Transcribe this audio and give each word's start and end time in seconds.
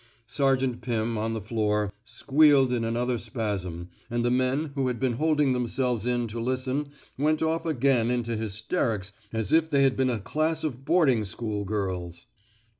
Sergeant 0.25 0.81
Pirn, 0.81 1.15
on 1.15 1.33
the 1.33 1.39
floor, 1.41 1.93
squealed 2.05 2.73
in 2.73 2.83
another 2.83 3.19
spasm, 3.19 3.89
and 4.09 4.25
the 4.25 4.31
men, 4.31 4.71
who 4.73 4.87
had 4.87 4.99
been 4.99 5.13
holding 5.13 5.53
themselves 5.53 6.07
in 6.07 6.27
to 6.29 6.39
listen, 6.39 6.89
went 7.19 7.43
off 7.43 7.67
again 7.67 8.09
into 8.09 8.35
hysterics 8.35 9.13
as 9.31 9.53
if 9.53 9.69
they 9.69 9.83
had 9.83 9.95
been 9.95 10.09
a 10.09 10.19
class 10.19 10.63
of 10.63 10.85
boarding 10.85 11.23
school 11.23 11.65
girls. 11.65 12.25